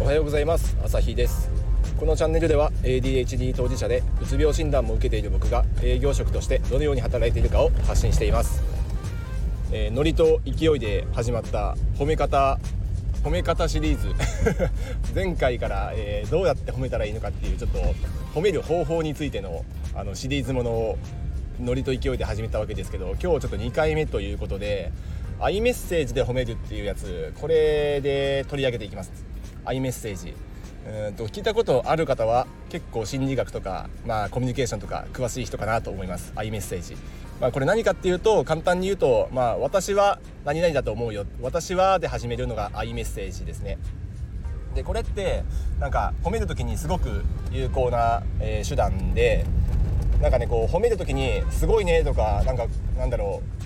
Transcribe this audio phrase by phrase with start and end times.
[0.00, 0.78] おはようございます。
[0.82, 1.50] 朝日です。
[1.98, 8.62] このチャンネルでは ADHD 当事者でうつ病診断も受けている僕が営業職としてどのように働いているかを発信しています、
[9.70, 12.58] えー、ノリと勢いで始まった褒め方
[13.22, 14.14] 褒め方シリーズ。
[15.14, 17.78] 前回から、えー、どうやって褒めたらいいのかっていうちょっと
[18.34, 20.98] 褒める方法についてのあのシリーズものを
[21.60, 24.92] ノリと勢いで始めたわけですけど今日ちょっと2回目ということで
[25.38, 29.29] アイメッセージで褒めるっていうやつこれで取り上げていきます。
[29.64, 30.34] アイメッセージ
[31.08, 36.32] うんと聞いたことある方は結構心理学とか、まあ、コミュニケーションとか詳しい人かなと思います。
[36.36, 36.96] アイメッセージ、
[37.40, 41.26] まあ、これ何かっていうと簡単に言うと、まあ、私は何々だと思うよ。
[41.42, 43.78] 私はで始めるのがアイメッセージですね。
[44.74, 45.44] でこれって
[45.80, 49.44] なんか褒める時にすごく有効な、えー、手段で
[50.22, 52.66] なんかねこう褒める時に「すごいね」とかなんか
[52.96, 53.60] なんだろう。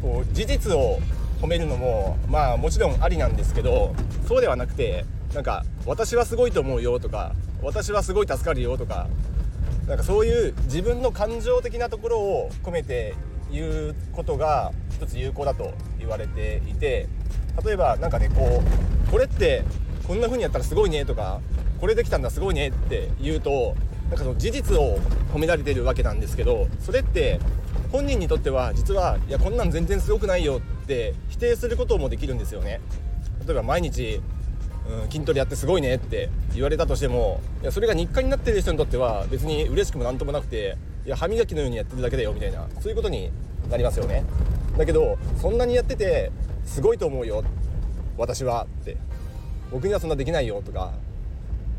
[0.00, 0.98] こう事実を
[1.40, 3.94] 褒めるのもまあもちろんありなんですけど
[4.26, 9.08] そうではなくてなんか「私はすごいと思うよ」とか「私はすごい助かるよ」とか
[9.86, 13.14] なんかそういう自分の感情的なところを込めて
[13.50, 17.08] 言うことが一つ有効だと言われていて
[17.64, 19.64] 例えば何かねこう「これって
[20.06, 21.40] こんな風にやったらすごいね」とか
[21.80, 23.76] 「これできたんだすごいね」って言うと
[24.08, 24.98] なんかその事実を
[25.32, 27.38] 褒められてるわけなんですけどそれって
[27.92, 32.80] 本人にとっては実はいやこんなん全然すごくないよって否定することもできるんですよね。
[33.46, 34.20] 例えば毎日
[34.90, 43.30] うん、筋トレやってすごいねって言われたとしてもいやそれが日課になってる人にとっては別に嬉しくも何ともなくていや歯磨きのようにやってるだけだよみたいなそういうことに
[43.70, 44.24] なりますよね。
[44.76, 46.32] だけどそんなにやってて
[46.64, 47.44] すごいと思うよ
[48.18, 48.96] 私はって。
[49.70, 50.92] 僕にはそんなできないよとか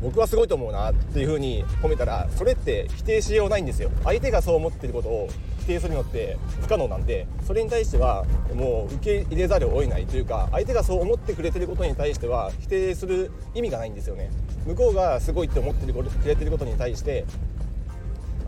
[0.02, 3.90] 僕はすごいと思うなっていう風に褒めたらそれって否定しようないんですよ。
[4.02, 5.28] 相手がそう思ってることを
[5.60, 14.30] 否定するのって不可能なんでそれに対してはもう受け入れざるを得ないというか相手がそう思ってくれてることに対しては否定する意味がないんですよね。
[14.66, 17.24] 向こうがすごいって思ってくれてることに対して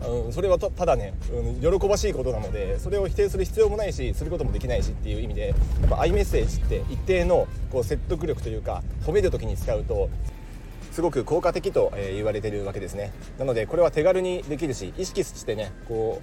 [0.07, 5.49] うん、それはただね、うん、喜ばしいことなのでそれを否定する必要もないしすることもできないしっていう意味で
[5.81, 10.09] やっぱアイメッセージって一定のこう説得力というか褒める時に使うと
[10.95, 13.11] すごく効果的と言われてるわけですね。
[13.37, 16.21] なのでこれは手軽にできるし意識してねこ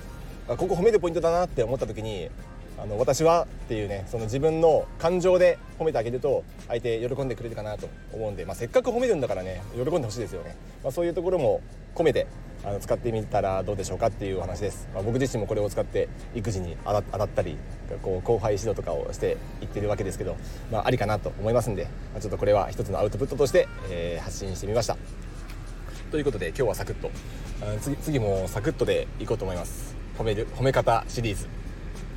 [0.49, 2.31] うここ褒めるポイントだなって思った時に
[2.79, 11.61] あの私はっていうねその自分の感情で褒めてあげると相手喜んでくれるかなと思うんで、まあ、せっかく褒めるんだからね喜んでほしいですよね、まあ、そういうところも
[11.95, 12.27] 込めて
[12.65, 17.57] あの使ってみたらどうでしょうかっていうお話です、まあ、僕自身もこれを使って育児に当たったり
[18.03, 20.37] こう後輩指導とかをしていってるわけですけど、
[20.71, 24.97] まあ、ありかなと思いますんで、まあ、ちょっとこれは一つのアウトプットとして、えー、発信してみました。
[26.11, 27.11] ということで今日はサクッと。
[27.81, 29.97] 次次もサクッとでいこうと思います。
[30.19, 31.62] 褒める褒め方シリーズ。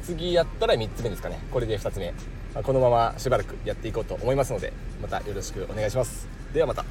[0.05, 1.39] 次やったら3つ目ですかね。
[1.51, 2.11] これで2つ目、
[2.53, 4.71] まあ、このまましばらくやっていこうと思いますので
[5.01, 6.27] またよろしくお願いします。
[6.53, 6.85] ではまた。